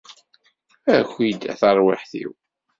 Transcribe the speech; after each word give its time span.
Aki-d, 0.97 1.41
a 1.51 1.53
tarwiḥt-iw! 1.59 2.31